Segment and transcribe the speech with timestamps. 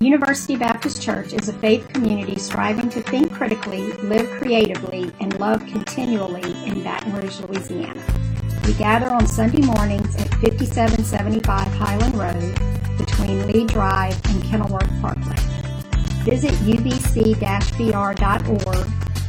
[0.00, 5.60] University Baptist Church is a faith community striving to think critically, live creatively, and love
[5.66, 8.02] continually in Baton Rouge, Louisiana.
[8.64, 15.36] We gather on Sunday mornings at 5775 Highland Road between Lee Drive and Kenilworth Parkway.
[16.24, 18.18] Visit ubc-br.org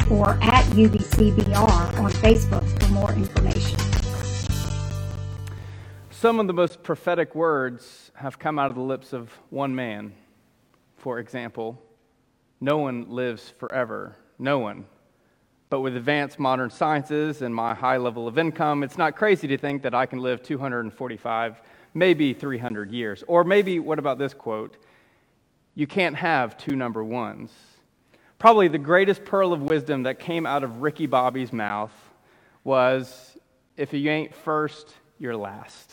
[0.09, 3.77] or at ubcbr on Facebook for more information.
[6.11, 10.13] Some of the most prophetic words have come out of the lips of one man.
[11.01, 11.81] For example,
[12.59, 14.15] no one lives forever.
[14.37, 14.85] No one.
[15.71, 19.57] But with advanced modern sciences and my high level of income, it's not crazy to
[19.57, 21.61] think that I can live 245,
[21.95, 23.23] maybe 300 years.
[23.27, 24.77] Or maybe, what about this quote?
[25.73, 27.49] You can't have two number ones.
[28.37, 31.93] Probably the greatest pearl of wisdom that came out of Ricky Bobby's mouth
[32.63, 33.35] was
[33.75, 35.91] if you ain't first, you're last.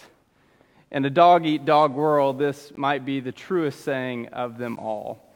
[0.91, 5.35] In a dog eat dog world, this might be the truest saying of them all.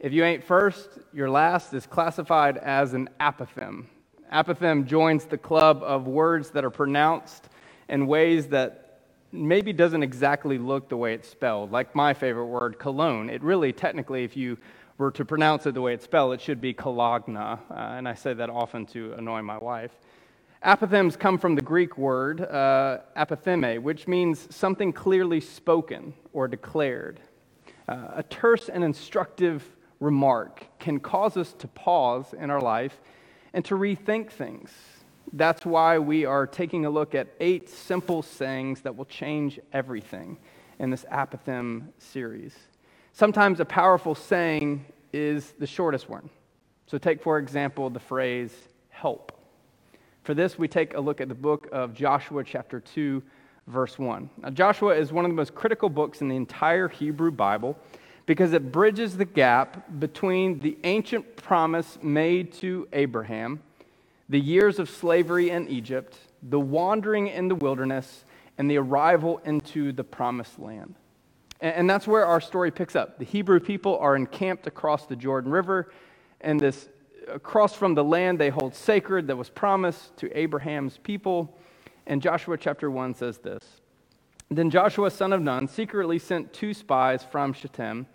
[0.00, 3.84] If you ain't first, your last is classified as an apophthegm.
[4.32, 7.50] Apophthegm joins the club of words that are pronounced
[7.90, 11.70] in ways that maybe doesn't exactly look the way it's spelled.
[11.70, 13.28] Like my favorite word, cologne.
[13.28, 14.56] It really, technically, if you
[14.96, 17.58] were to pronounce it the way it's spelled, it should be kolagna.
[17.70, 19.92] Uh, and I say that often to annoy my wife.
[20.64, 27.18] Apophthegms come from the Greek word uh, apotheme, which means something clearly spoken or declared.
[27.88, 29.64] Uh, a terse and instructive
[29.98, 33.00] remark can cause us to pause in our life
[33.52, 34.70] and to rethink things.
[35.32, 40.38] That's why we are taking a look at eight simple sayings that will change everything
[40.78, 42.54] in this apothegm series.
[43.12, 46.30] Sometimes a powerful saying is the shortest one.
[46.86, 48.54] So, take, for example, the phrase
[48.90, 49.41] help.
[50.22, 53.22] For this, we take a look at the book of Joshua, chapter 2,
[53.66, 54.30] verse 1.
[54.38, 57.76] Now, Joshua is one of the most critical books in the entire Hebrew Bible
[58.24, 63.60] because it bridges the gap between the ancient promise made to Abraham,
[64.28, 68.24] the years of slavery in Egypt, the wandering in the wilderness,
[68.58, 70.94] and the arrival into the promised land.
[71.60, 73.18] And that's where our story picks up.
[73.18, 75.92] The Hebrew people are encamped across the Jordan River,
[76.40, 76.88] and this
[77.32, 81.58] across from the land they hold sacred that was promised to Abraham's people.
[82.06, 83.80] And Joshua chapter 1 says this
[84.50, 88.06] Then Joshua, son of Nun, secretly sent two spies from Shittim.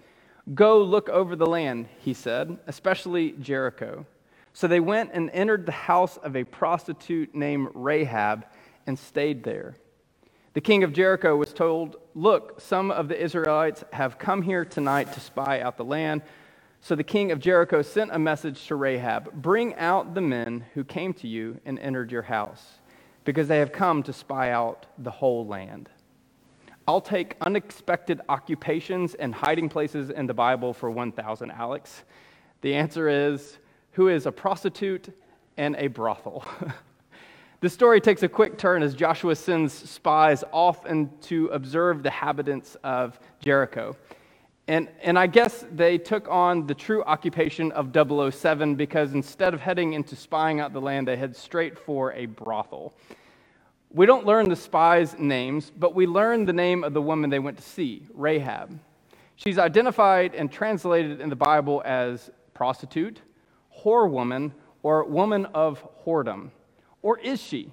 [0.54, 4.06] Go look over the land, he said, especially Jericho.
[4.54, 8.46] So they went and entered the house of a prostitute named Rahab
[8.88, 9.76] and stayed there.
[10.54, 15.14] The king of Jericho was told, Look, some of the Israelites have come here tonight
[15.14, 16.24] to spy out the land.
[16.88, 20.86] So the king of Jericho sent a message to Rahab Bring out the men who
[20.86, 22.80] came to you and entered your house,
[23.26, 25.90] because they have come to spy out the whole land.
[26.88, 32.06] I'll take unexpected occupations and hiding places in the Bible for 1,000, Alex.
[32.62, 33.58] The answer is
[33.92, 35.10] who is a prostitute
[35.58, 36.46] and a brothel?
[37.60, 42.08] the story takes a quick turn as Joshua sends spies off and to observe the
[42.08, 43.98] inhabitants of Jericho.
[44.68, 47.96] And, and I guess they took on the true occupation of
[48.34, 52.26] 007 because instead of heading into spying out the land, they head straight for a
[52.26, 52.94] brothel.
[53.90, 57.40] We don't learn the spies' names, but we learn the name of the woman they
[57.40, 58.78] went to see, Rahab.
[59.38, 63.22] She's identified and translated in the Bible as prostitute,
[63.84, 64.54] whore woman,
[64.84, 66.50] or woman of whoredom.
[67.02, 67.72] Or is she?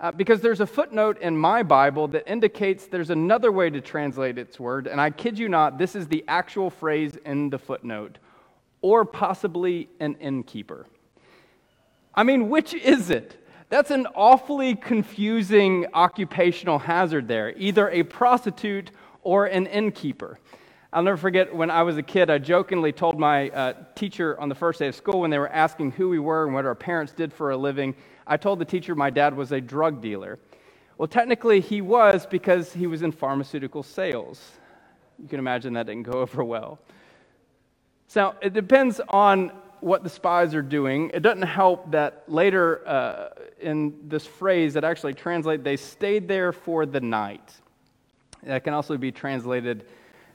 [0.00, 4.38] Uh, because there's a footnote in my Bible that indicates there's another way to translate
[4.38, 8.18] its word, and I kid you not, this is the actual phrase in the footnote,
[8.82, 10.86] or possibly an innkeeper.
[12.14, 13.40] I mean, which is it?
[13.68, 18.90] That's an awfully confusing occupational hazard there, either a prostitute
[19.22, 20.38] or an innkeeper.
[20.92, 24.48] I'll never forget when I was a kid, I jokingly told my uh, teacher on
[24.48, 26.74] the first day of school when they were asking who we were and what our
[26.76, 30.38] parents did for a living, I told the teacher my dad was a drug dealer.
[30.96, 34.40] Well, technically, he was because he was in pharmaceutical sales.
[35.18, 36.78] You can imagine that didn't go over well.
[38.06, 41.10] So it depends on what the spies are doing.
[41.12, 43.28] It doesn't help that later uh,
[43.60, 47.52] in this phrase that actually translate, they stayed there for the night.
[48.42, 49.84] That can also be translated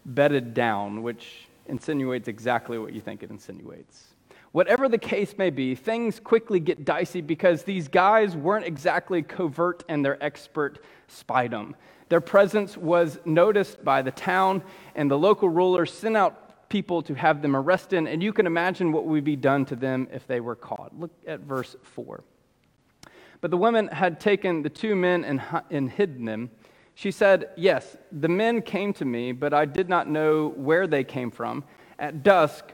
[0.05, 4.08] bedded down, which insinuates exactly what you think it insinuates.
[4.51, 9.83] Whatever the case may be, things quickly get dicey because these guys weren't exactly covert
[9.87, 11.73] in their expert spydom.
[12.09, 14.63] Their presence was noticed by the town,
[14.95, 18.91] and the local rulers sent out people to have them arrested, and you can imagine
[18.91, 20.97] what would be done to them if they were caught.
[20.99, 22.23] Look at verse 4.
[23.41, 26.49] But the women had taken the two men and, and hidden them.
[26.95, 31.03] She said, Yes, the men came to me, but I did not know where they
[31.03, 31.63] came from.
[31.97, 32.73] At dusk,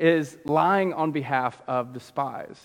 [0.00, 2.58] is lying on behalf of the spies.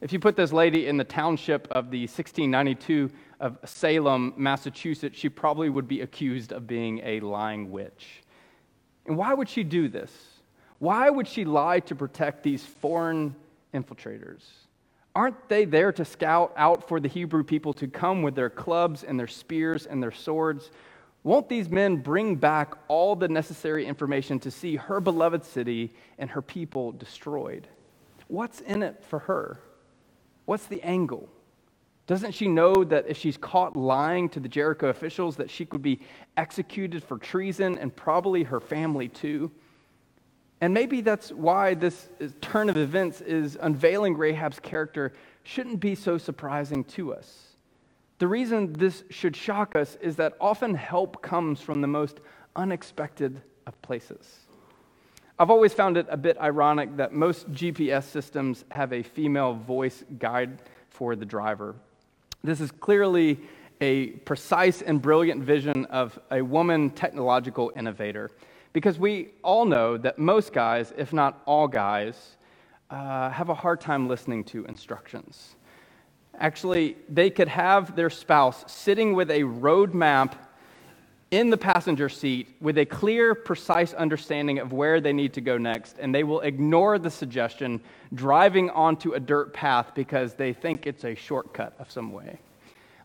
[0.00, 5.28] If you put this lady in the township of the 1692 of Salem, Massachusetts, she
[5.28, 8.22] probably would be accused of being a lying witch.
[9.06, 10.12] And why would she do this?
[10.80, 13.34] Why would she lie to protect these foreign
[13.72, 14.42] infiltrators?
[15.14, 19.02] Aren't they there to scout out for the Hebrew people to come with their clubs
[19.02, 20.70] and their spears and their swords?
[21.26, 26.30] Won't these men bring back all the necessary information to see her beloved city and
[26.30, 27.66] her people destroyed?
[28.28, 29.60] What's in it for her?
[30.44, 31.28] What's the angle?
[32.06, 35.82] Doesn't she know that if she's caught lying to the Jericho officials that she could
[35.82, 35.98] be
[36.36, 39.50] executed for treason and probably her family too?
[40.60, 42.08] And maybe that's why this
[42.40, 45.12] turn of events is unveiling Rahab's character
[45.42, 47.45] shouldn't be so surprising to us.
[48.18, 52.20] The reason this should shock us is that often help comes from the most
[52.54, 54.40] unexpected of places.
[55.38, 60.02] I've always found it a bit ironic that most GPS systems have a female voice
[60.18, 61.74] guide for the driver.
[62.42, 63.38] This is clearly
[63.82, 68.30] a precise and brilliant vision of a woman technological innovator.
[68.72, 72.36] Because we all know that most guys, if not all guys,
[72.88, 75.56] uh, have a hard time listening to instructions.
[76.38, 80.46] Actually, they could have their spouse sitting with a road map
[81.30, 85.58] in the passenger seat with a clear, precise understanding of where they need to go
[85.58, 87.80] next, and they will ignore the suggestion
[88.14, 92.38] driving onto a dirt path because they think it's a shortcut of some way.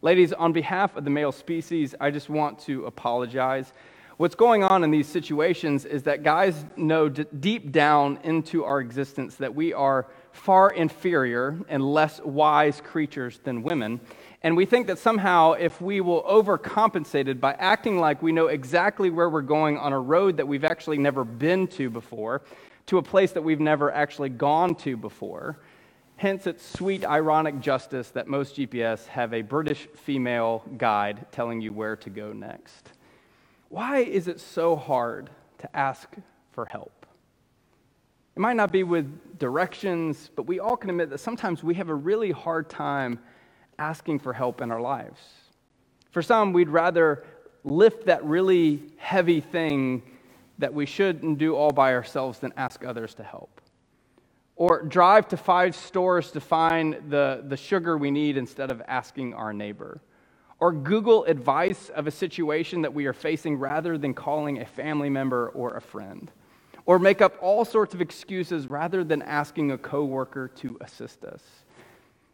[0.03, 3.73] Ladies, on behalf of the male species, I just want to apologize.
[4.17, 8.79] What's going on in these situations is that guys know d- deep down into our
[8.79, 13.99] existence that we are far inferior and less wise creatures than women.
[14.43, 18.47] And we think that somehow, if we will overcompensate it by acting like we know
[18.47, 22.41] exactly where we're going on a road that we've actually never been to before,
[22.87, 25.59] to a place that we've never actually gone to before,
[26.15, 31.71] hence its sweet, ironic justice that most GPS have a British female guide telling you
[31.71, 32.91] where to go next.
[33.69, 35.29] Why is it so hard
[35.59, 36.09] to ask
[36.51, 37.00] for help?
[38.35, 41.89] It might not be with directions, but we all can admit that sometimes we have
[41.89, 43.19] a really hard time
[43.77, 45.19] asking for help in our lives.
[46.11, 47.23] For some, we'd rather
[47.63, 50.01] lift that really heavy thing
[50.57, 53.61] that we shouldn't do all by ourselves than ask others to help.
[54.55, 59.33] Or drive to five stores to find the, the sugar we need instead of asking
[59.33, 60.01] our neighbor
[60.61, 65.09] or Google advice of a situation that we are facing rather than calling a family
[65.09, 66.31] member or a friend,
[66.91, 71.41] or make up all sorts of excuses rather than asking a coworker to assist us.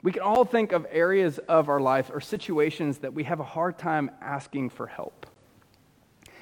[0.01, 3.43] We can all think of areas of our life or situations that we have a
[3.43, 5.27] hard time asking for help.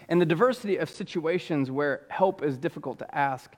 [0.08, 3.54] And the diversity of situations where help is difficult to ask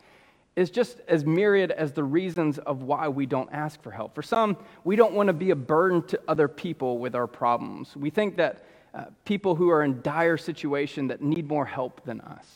[0.55, 4.15] is just as myriad as the reasons of why we don't ask for help.
[4.15, 7.95] For some, we don't want to be a burden to other people with our problems.
[7.95, 8.65] We think that
[8.95, 12.47] uh, people who are in dire situation that need more help than us.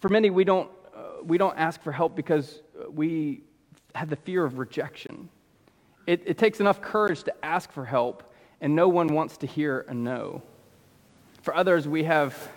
[0.00, 0.68] For many, we don't,
[1.24, 2.60] we don't ask for help because
[2.90, 3.42] we
[3.94, 5.28] have the fear of rejection.
[6.06, 9.84] It, it takes enough courage to ask for help, and no one wants to hear
[9.88, 10.42] a no.
[11.42, 12.50] For others, we have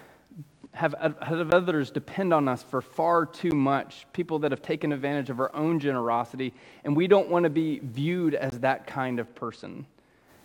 [0.73, 5.29] have, have others depend on us for far too much, people that have taken advantage
[5.29, 6.53] of our own generosity,
[6.83, 9.85] and we don't want to be viewed as that kind of person.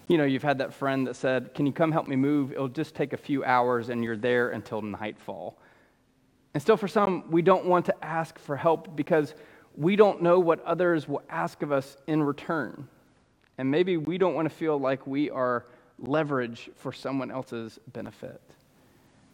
[0.07, 2.53] You know, you've had that friend that said, Can you come help me move?
[2.53, 5.57] It'll just take a few hours, and you're there until nightfall.
[6.59, 9.33] And still, for some, we don't want to ask for help because
[9.77, 12.88] we don't know what others will ask of us in return.
[13.59, 15.67] And maybe we don't want to feel like we are
[16.00, 18.41] leverage for someone else's benefit.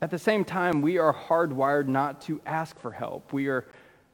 [0.03, 3.33] At the same time, we are hardwired not to ask for help.
[3.33, 3.65] We are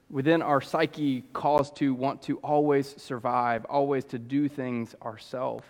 [0.08, 5.64] within our psyche caused to want to always survive, always to do things ourselves.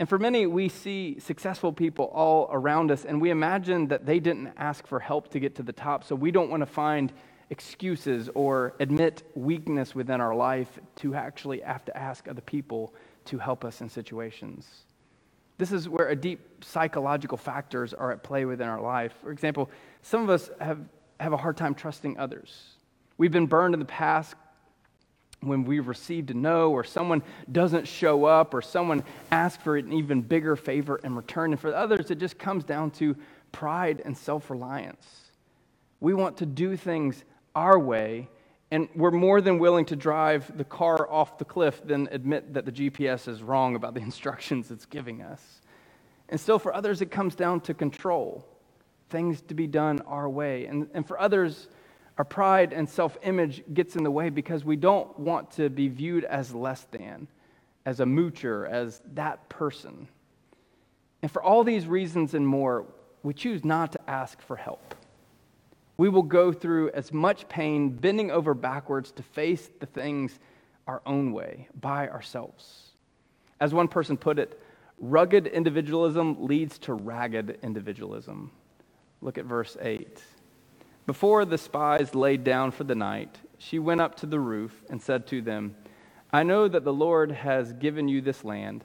[0.00, 4.18] And for many, we see successful people all around us, and we imagine that they
[4.18, 7.12] didn't ask for help to get to the top, so we don't want to find
[7.50, 12.94] excuses or admit weakness within our life to actually have to ask other people
[13.26, 14.86] to help us in situations.
[15.58, 19.12] This is where a deep psychological factors are at play within our life.
[19.20, 19.68] For example,
[20.00, 20.80] some of us have,
[21.18, 22.70] have a hard time trusting others.
[23.18, 24.34] We've been burned in the past
[25.40, 29.92] when we've received a no, or someone doesn't show up, or someone asks for an
[29.92, 31.52] even bigger favor in return.
[31.52, 33.16] And for others, it just comes down to
[33.52, 35.06] pride and self reliance.
[36.00, 38.28] We want to do things our way,
[38.70, 42.64] and we're more than willing to drive the car off the cliff than admit that
[42.64, 45.60] the GPS is wrong about the instructions it's giving us.
[46.28, 48.46] And still, for others, it comes down to control,
[49.08, 50.66] things to be done our way.
[50.66, 51.68] And, and for others,
[52.20, 55.88] our pride and self image gets in the way because we don't want to be
[55.88, 57.26] viewed as less than,
[57.86, 60.06] as a moocher, as that person.
[61.22, 62.84] And for all these reasons and more,
[63.22, 64.94] we choose not to ask for help.
[65.96, 70.38] We will go through as much pain, bending over backwards to face the things
[70.86, 72.90] our own way, by ourselves.
[73.60, 74.60] As one person put it,
[74.98, 78.50] rugged individualism leads to ragged individualism.
[79.22, 80.22] Look at verse 8.
[81.10, 85.02] Before the spies laid down for the night, she went up to the roof and
[85.02, 85.74] said to them,
[86.32, 88.84] I know that the Lord has given you this land,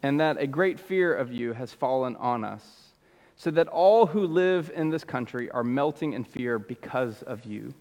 [0.00, 2.92] and that a great fear of you has fallen on us,
[3.34, 7.74] so that all who live in this country are melting in fear because of you.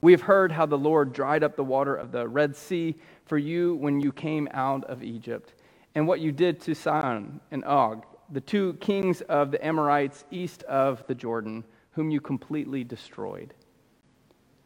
[0.00, 3.38] We have heard how the Lord dried up the water of the Red Sea for
[3.38, 5.54] you when you came out of Egypt,
[5.94, 10.64] and what you did to Sihon and Og, the two kings of the Amorites east
[10.64, 11.62] of the Jordan
[11.94, 13.54] whom you completely destroyed.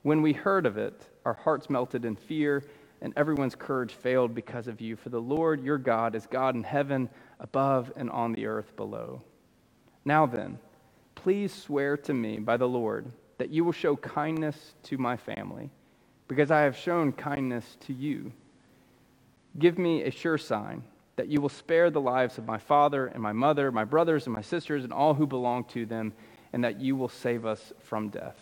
[0.03, 2.65] When we heard of it, our hearts melted in fear,
[3.01, 4.97] and everyone's courage failed because of you.
[4.97, 7.09] For the Lord your God is God in heaven
[7.39, 9.23] above and on the earth below.
[10.05, 10.59] Now then,
[11.15, 15.71] please swear to me by the Lord that you will show kindness to my family,
[16.27, 18.33] because I have shown kindness to you.
[19.59, 20.83] Give me a sure sign
[21.17, 24.35] that you will spare the lives of my father and my mother, my brothers and
[24.35, 26.13] my sisters, and all who belong to them
[26.53, 28.39] and that you will save us from death.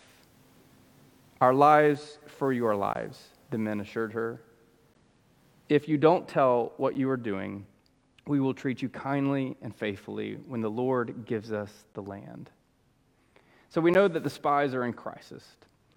[1.41, 4.41] Our lives for your lives, the men assured her.
[5.69, 7.67] If you don't tell what you are doing,
[8.27, 12.51] we will treat you kindly and faithfully when the Lord gives us the land.
[13.69, 15.45] So we know that the spies are in crisis,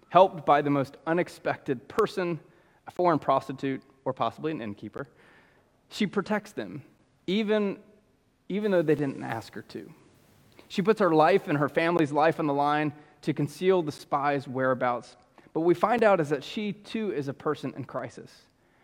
[0.08, 2.38] helped by the most unexpected person,
[2.86, 5.08] a foreign prostitute, or possibly an innkeeper.
[5.88, 6.82] She protects them,
[7.26, 7.78] even,
[8.48, 9.92] even though they didn't ask her to.
[10.70, 14.46] She puts her life and her family's life on the line to conceal the spy's
[14.46, 15.16] whereabouts.
[15.52, 18.30] But what we find out is that she too is a person in crisis.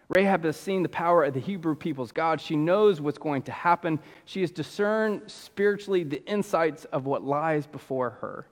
[0.08, 2.40] Rahab has seen the power of the Hebrew people's God.
[2.40, 4.00] She knows what's going to happen.
[4.24, 8.48] She has discerned spiritually the insights of what lies before her.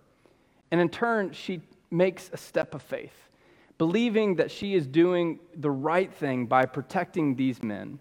[0.71, 1.61] And in turn, she
[1.91, 3.29] makes a step of faith,
[3.79, 7.99] believing that she is doing the right thing by protecting these men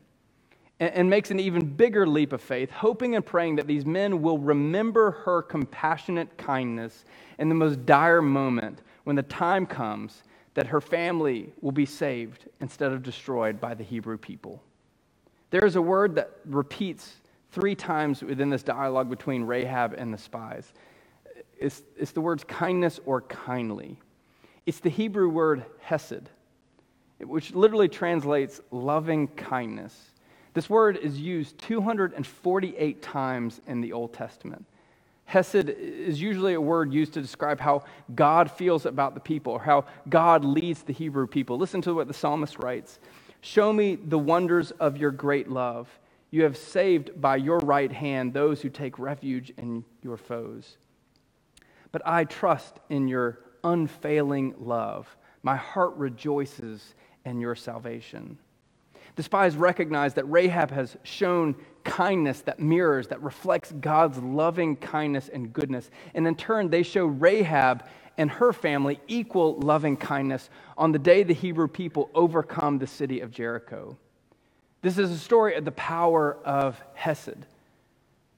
[0.93, 4.37] and makes an even bigger leap of faith, hoping and praying that these men will
[4.37, 7.05] remember her compassionate kindness
[7.37, 10.23] in the most dire moment when the time comes
[10.53, 14.61] that her family will be saved instead of destroyed by the Hebrew people.
[15.49, 17.15] There is a word that repeats
[17.51, 20.73] three times within this dialogue between Rahab and the spies.
[21.59, 23.99] It's, it's the words kindness or kindly.
[24.65, 26.29] It's the Hebrew word hesed,
[27.19, 30.11] which literally translates loving kindness.
[30.53, 34.65] This word is used 248 times in the Old Testament.
[35.25, 37.83] Hesed is usually a word used to describe how
[38.13, 41.57] God feels about the people or how God leads the Hebrew people.
[41.57, 42.99] Listen to what the psalmist writes
[43.41, 45.89] Show me the wonders of your great love.
[46.29, 50.77] You have saved by your right hand those who take refuge in your foes.
[51.91, 55.15] But I trust in your unfailing love.
[55.41, 56.95] My heart rejoices
[57.25, 58.37] in your salvation.
[59.15, 65.29] The spies recognize that Rahab has shown kindness that mirrors, that reflects God's loving kindness
[65.29, 65.89] and goodness.
[66.13, 67.85] And in turn, they show Rahab
[68.17, 73.19] and her family equal loving kindness on the day the Hebrew people overcome the city
[73.21, 73.97] of Jericho.
[74.81, 77.45] This is a story of the power of Hesed.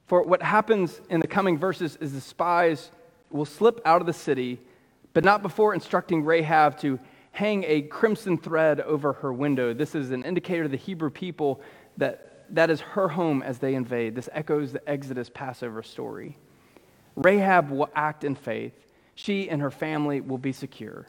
[0.07, 2.91] For what happens in the coming verses is the spies
[3.31, 4.59] will slip out of the city,
[5.13, 6.99] but not before instructing Rahab to
[7.35, 9.73] hang a crimson thread over her window.
[9.73, 11.61] This is an indicator to the Hebrew people
[11.97, 14.15] that that is her home as they invade.
[14.15, 16.37] This echoes the Exodus Passover story.
[17.15, 18.73] Rahab will act in faith.
[19.15, 21.07] She and her family will be secure.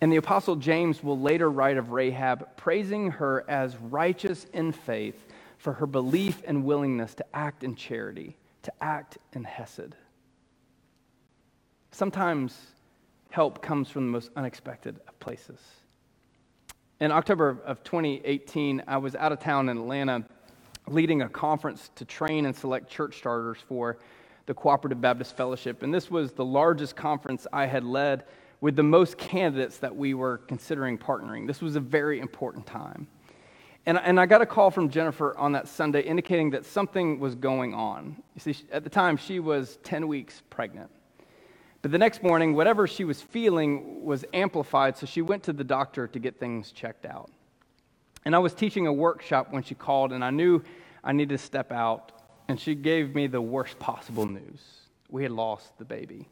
[0.00, 5.26] And the Apostle James will later write of Rahab, praising her as righteous in faith
[5.56, 9.94] for her belief and willingness to act in charity, to act in Hesed.
[11.92, 12.58] Sometimes
[13.30, 15.58] help comes from the most unexpected of places.
[17.00, 20.24] In October of 2018, I was out of town in Atlanta
[20.86, 23.98] leading a conference to train and select church starters for
[24.46, 25.82] the Cooperative Baptist Fellowship.
[25.82, 28.24] And this was the largest conference I had led
[28.60, 31.46] with the most candidates that we were considering partnering.
[31.46, 33.06] This was a very important time.
[33.86, 37.34] And, and I got a call from Jennifer on that Sunday indicating that something was
[37.34, 38.22] going on.
[38.34, 40.90] You see, at the time, she was 10 weeks pregnant.
[41.82, 45.64] But the next morning, whatever she was feeling was amplified, so she went to the
[45.64, 47.30] doctor to get things checked out.
[48.24, 50.62] And I was teaching a workshop when she called, and I knew
[51.02, 52.12] I needed to step out,
[52.48, 54.60] and she gave me the worst possible news.
[55.08, 56.28] We had lost the baby.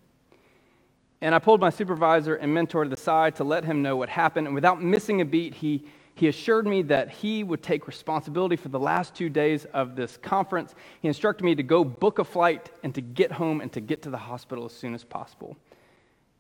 [1.23, 4.11] And I pulled my supervisor and mentor to the side to let him know what
[4.11, 5.87] happened, and without missing a beat, he
[6.19, 10.17] he assured me that he would take responsibility for the last two days of this
[10.17, 10.75] conference.
[11.01, 14.03] He instructed me to go book a flight and to get home and to get
[14.03, 15.57] to the hospital as soon as possible.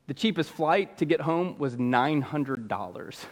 [0.08, 3.24] The cheapest flight to get home was $900.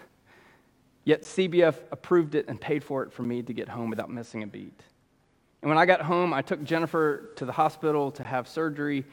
[1.02, 4.44] Yet CBF approved it and paid for it for me to get home without missing
[4.44, 4.84] a beat.
[5.62, 9.04] And when I got home, I took Jennifer to the hospital to have surgery.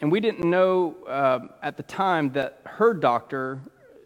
[0.00, 3.60] And we didn't know uh, at the time that her doctor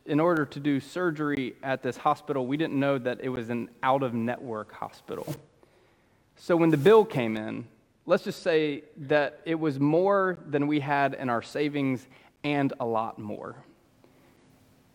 [0.08, 3.68] in order to do surgery at this hospital, we didn't know that it was an
[3.82, 5.34] out of network hospital.
[6.36, 7.66] So when the bill came in,
[8.06, 12.06] let's just say that it was more than we had in our savings
[12.42, 13.54] and a lot more.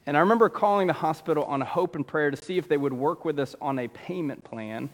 [0.05, 2.77] And I remember calling the hospital on a hope and prayer to see if they
[2.77, 4.89] would work with us on a payment plan.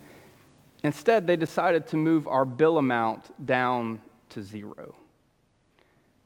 [0.84, 4.96] Instead, they decided to move our bill amount down to zero.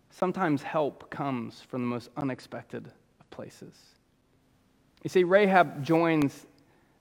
[0.10, 2.92] Sometimes help comes from the most unexpected
[3.34, 3.74] places.
[5.04, 6.46] You see, Rahab joins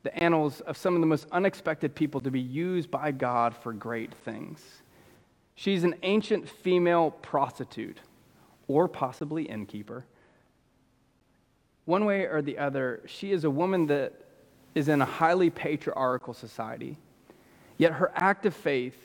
[0.02, 3.72] the annals of some of the most unexpected people to be used by God for
[3.72, 4.82] great things.
[5.54, 7.98] She's an ancient female prostitute,
[8.66, 10.06] or possibly innkeeper.
[11.84, 14.12] One way or the other, she is a woman that
[14.74, 16.96] is in a highly patriarchal society,
[17.76, 18.96] yet her act of faith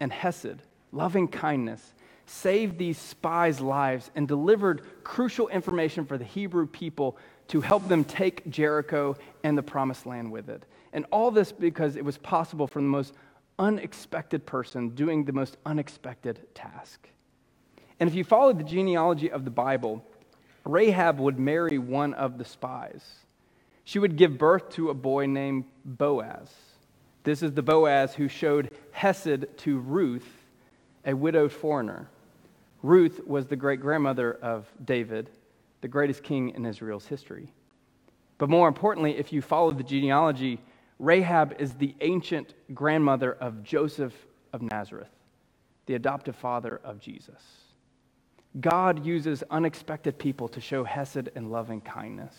[0.00, 0.56] and hesed,
[0.90, 1.94] loving kindness,
[2.26, 7.16] saved these spies' lives and delivered crucial information for the Hebrew people
[7.48, 10.64] to help them take Jericho and the promised land with it.
[10.92, 13.14] And all this because it was possible for the most
[13.58, 17.08] unexpected person doing the most unexpected task.
[18.00, 20.04] And if you follow the genealogy of the Bible,
[20.64, 23.04] Rahab would marry one of the spies.
[23.84, 26.50] She would give birth to a boy named Boaz.
[27.24, 30.41] This is the Boaz who showed Hesed to Ruth,
[31.04, 32.08] a widowed foreigner.
[32.82, 35.30] Ruth was the great grandmother of David,
[35.80, 37.52] the greatest king in Israel's history.
[38.38, 40.60] But more importantly, if you follow the genealogy,
[40.98, 44.14] Rahab is the ancient grandmother of Joseph
[44.52, 45.10] of Nazareth,
[45.86, 47.42] the adoptive father of Jesus.
[48.60, 52.36] God uses unexpected people to show hesed and loving kindness.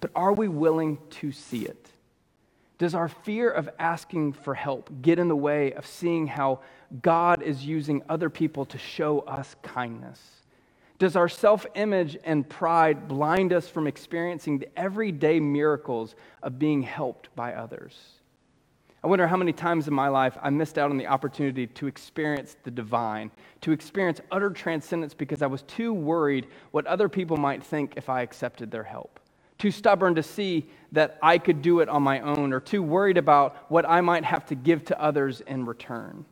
[0.00, 1.88] But are we willing to see it?
[2.78, 6.60] Does our fear of asking for help get in the way of seeing how
[7.02, 10.20] God is using other people to show us kindness?
[11.00, 16.82] Does our self image and pride blind us from experiencing the everyday miracles of being
[16.82, 17.96] helped by others?
[19.02, 21.86] I wonder how many times in my life I missed out on the opportunity to
[21.86, 27.36] experience the divine, to experience utter transcendence because I was too worried what other people
[27.36, 29.20] might think if I accepted their help
[29.58, 33.18] too stubborn to see that I could do it on my own, or too worried
[33.18, 36.24] about what I might have to give to others in return.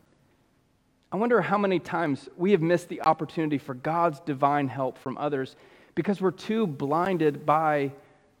[1.11, 5.17] I wonder how many times we have missed the opportunity for God's divine help from
[5.17, 5.55] others
[5.95, 7.93] because we're too blinded by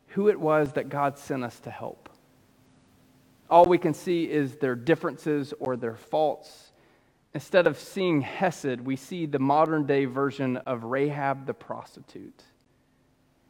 [0.07, 2.09] who it was that God sent us to help.
[3.49, 6.71] All we can see is their differences or their faults.
[7.33, 12.43] Instead of seeing Hesed, we see the modern day version of Rahab the prostitute.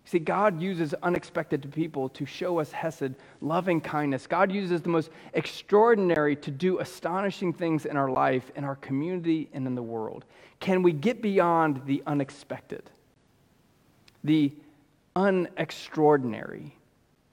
[0.07, 4.25] See, God uses unexpected people to show us Hesed, loving kindness.
[4.25, 9.49] God uses the most extraordinary to do astonishing things in our life, in our community,
[9.51, 10.23] and in the world.
[10.61, 12.89] Can we get beyond the unexpected,
[14.23, 14.53] the
[15.17, 16.71] unextraordinary,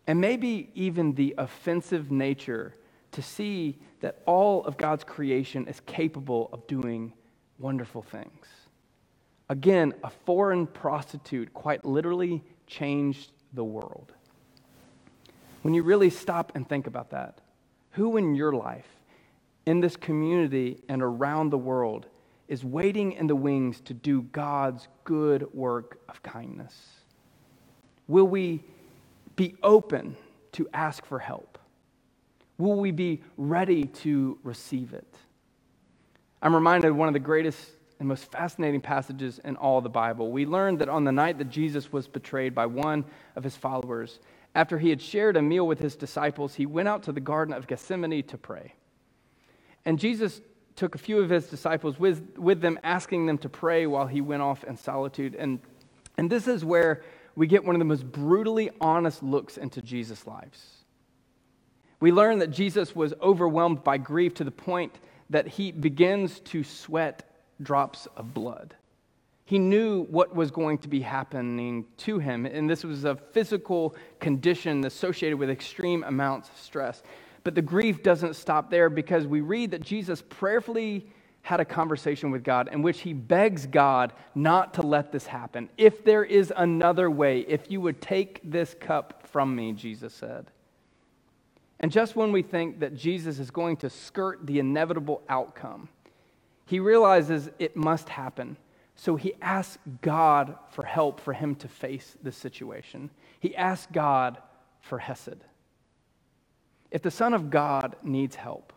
[0.08, 2.74] and maybe even the offensive nature
[3.12, 7.12] to see that all of God's creation is capable of doing
[7.60, 8.46] wonderful things?
[9.48, 14.12] Again, a foreign prostitute quite literally changed the world.
[15.62, 17.40] When you really stop and think about that,
[17.92, 18.88] who in your life,
[19.66, 22.06] in this community, and around the world
[22.48, 26.74] is waiting in the wings to do God's good work of kindness?
[28.06, 28.62] Will we
[29.36, 30.16] be open
[30.52, 31.58] to ask for help?
[32.58, 35.16] Will we be ready to receive it?
[36.42, 37.70] I'm reminded of one of the greatest
[38.04, 40.30] and most fascinating passages in all the Bible.
[40.30, 44.20] We learn that on the night that Jesus was betrayed by one of his followers,
[44.54, 47.54] after he had shared a meal with his disciples, he went out to the Garden
[47.54, 48.74] of Gethsemane to pray.
[49.86, 50.42] And Jesus
[50.76, 54.20] took a few of his disciples with, with them, asking them to pray while he
[54.20, 55.34] went off in solitude.
[55.34, 55.60] And,
[56.18, 57.02] and this is where
[57.34, 60.84] we get one of the most brutally honest looks into Jesus' lives.
[62.00, 64.92] We learn that Jesus was overwhelmed by grief to the point
[65.30, 67.30] that he begins to sweat
[67.64, 68.74] drops of blood.
[69.46, 73.94] He knew what was going to be happening to him, and this was a physical
[74.18, 77.02] condition associated with extreme amounts of stress.
[77.42, 81.06] But the grief doesn't stop there because we read that Jesus prayerfully
[81.42, 85.68] had a conversation with God in which he begs God not to let this happen.
[85.76, 90.46] If there is another way, if you would take this cup from me, Jesus said.
[91.80, 95.90] And just when we think that Jesus is going to skirt the inevitable outcome,
[96.66, 98.56] he realizes it must happen.
[98.96, 103.10] So he asks God for help for him to face this situation.
[103.40, 104.38] He asks God
[104.80, 105.44] for Hesed.
[106.90, 108.72] If the Son of God needs help,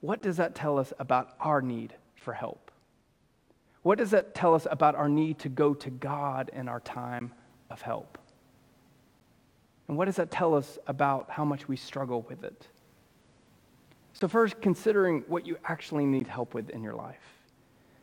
[0.00, 2.70] what does that tell us about our need for help?
[3.82, 7.32] What does that tell us about our need to go to God in our time
[7.70, 8.18] of help?
[9.88, 12.68] And what does that tell us about how much we struggle with it?
[14.22, 17.40] So, first, considering what you actually need help with in your life.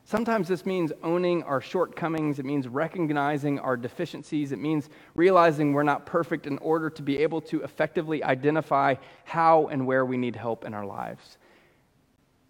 [0.03, 2.39] Sometimes this means owning our shortcomings.
[2.39, 4.51] It means recognizing our deficiencies.
[4.51, 9.67] It means realizing we're not perfect in order to be able to effectively identify how
[9.67, 11.37] and where we need help in our lives.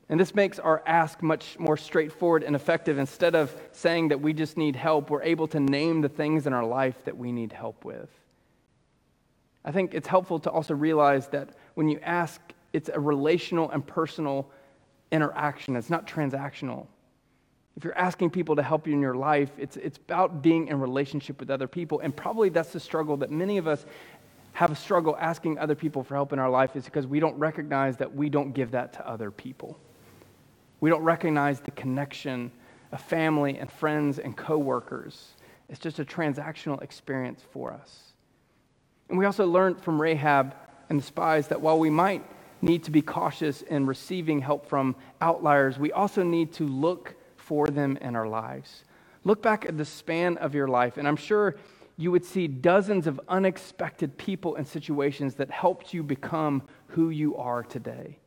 [0.10, 2.98] And this makes our ask much more straightforward and effective.
[2.98, 6.54] Instead of saying that we just need help, we're able to name the things in
[6.54, 8.10] our life that we need help with.
[9.64, 12.42] I think it's helpful to also realize that when you ask,
[12.74, 14.50] it's a relational and personal
[15.12, 16.88] interaction, it's not transactional.
[17.76, 20.80] If you're asking people to help you in your life, it's, it's about being in
[20.80, 22.02] relationship with other people.
[22.02, 23.86] And probably that's the struggle that many of us
[24.54, 27.38] have a struggle asking other people for help in our life is because we don't
[27.38, 29.80] recognize that we don't give that to other people.
[30.82, 32.52] We don't recognize the connection
[32.92, 35.30] of family and friends and coworkers.
[35.70, 38.14] It's just a transactional experience for us.
[39.08, 40.56] And we also learned from Rahab
[40.90, 42.26] and the spies that while we might
[42.62, 47.68] need to be cautious in receiving help from outliers, we also need to look for
[47.68, 48.84] them in our lives.
[49.24, 51.56] Look back at the span of your life, and I'm sure
[51.98, 57.36] you would see dozens of unexpected people and situations that helped you become who you
[57.36, 58.18] are today.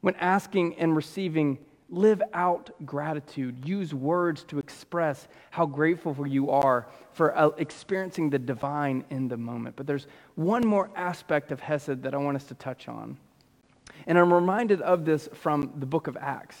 [0.00, 3.66] When asking and receiving, live out gratitude.
[3.66, 9.36] Use words to express how grateful you are for uh, experiencing the divine in the
[9.36, 9.76] moment.
[9.76, 13.16] But there's one more aspect of Hesed that I want us to touch on.
[14.06, 16.56] And I'm reminded of this from the book of Acts.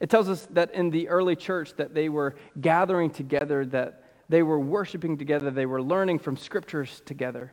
[0.00, 4.42] It tells us that in the early church that they were gathering together, that they
[4.42, 7.52] were worshiping together, they were learning from scriptures together.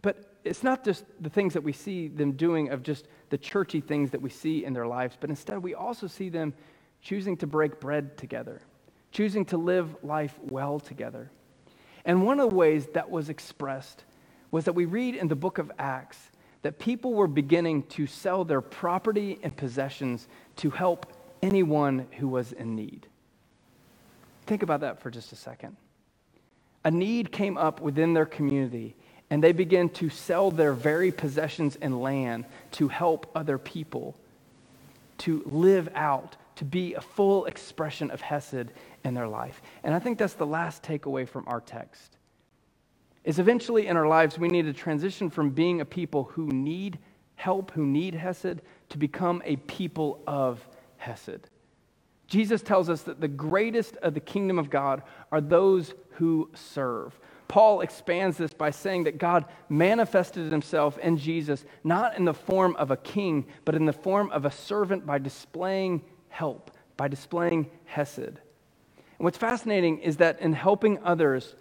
[0.00, 3.80] But it's not just the things that we see them doing of just the churchy
[3.80, 6.54] things that we see in their lives, but instead we also see them
[7.00, 8.62] choosing to break bread together,
[9.10, 11.30] choosing to live life well together.
[12.04, 14.04] And one of the ways that was expressed
[14.50, 16.30] was that we read in the book of Acts
[16.62, 22.52] that people were beginning to sell their property and possessions to help anyone who was
[22.52, 23.06] in need.
[24.46, 25.76] Think about that for just a second.
[26.84, 28.96] A need came up within their community,
[29.30, 34.16] and they began to sell their very possessions and land to help other people
[35.18, 38.72] to live out, to be a full expression of Hesed
[39.04, 39.62] in their life.
[39.84, 42.16] And I think that's the last takeaway from our text
[43.24, 46.98] is eventually in our lives we need to transition from being a people who need
[47.36, 51.48] help, who need Hesed, to become a people of Hesed.
[52.26, 57.18] Jesus tells us that the greatest of the kingdom of God are those who serve.
[57.46, 62.74] Paul expands this by saying that God manifested himself in Jesus not in the form
[62.76, 67.70] of a king, but in the form of a servant by displaying help, by displaying
[67.84, 68.18] Hesed.
[68.18, 68.38] And
[69.18, 71.54] what's fascinating is that in helping others,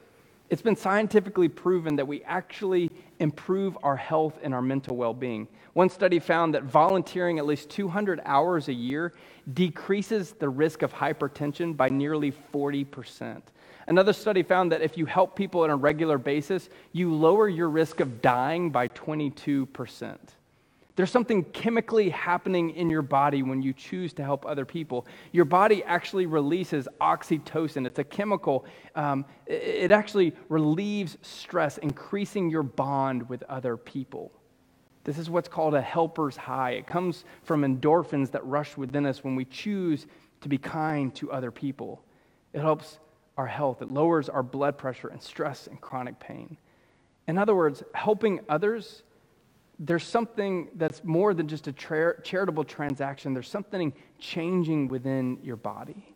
[0.51, 5.47] it's been scientifically proven that we actually improve our health and our mental well being.
[5.73, 9.13] One study found that volunteering at least 200 hours a year
[9.53, 13.41] decreases the risk of hypertension by nearly 40%.
[13.87, 17.69] Another study found that if you help people on a regular basis, you lower your
[17.69, 20.17] risk of dying by 22%.
[21.01, 25.07] There's something chemically happening in your body when you choose to help other people.
[25.31, 27.87] Your body actually releases oxytocin.
[27.87, 34.31] It's a chemical, um, it actually relieves stress, increasing your bond with other people.
[35.03, 36.73] This is what's called a helper's high.
[36.73, 40.05] It comes from endorphins that rush within us when we choose
[40.41, 42.05] to be kind to other people.
[42.53, 42.99] It helps
[43.37, 46.57] our health, it lowers our blood pressure and stress and chronic pain.
[47.27, 49.01] In other words, helping others
[49.83, 55.55] there's something that's more than just a tra- charitable transaction, there's something changing within your
[55.55, 56.15] body.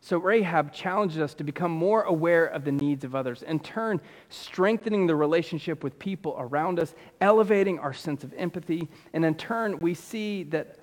[0.00, 4.00] So, Rahab challenges us to become more aware of the needs of others, in turn,
[4.30, 9.78] strengthening the relationship with people around us, elevating our sense of empathy, and in turn,
[9.78, 10.78] we see that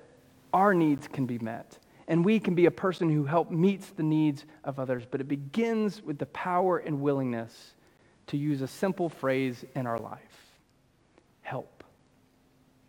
[0.54, 1.76] our needs can be met.
[2.08, 5.04] And we can be a person who helps meets the needs of others.
[5.08, 7.74] But it begins with the power and willingness
[8.28, 10.40] to use a simple phrase in our life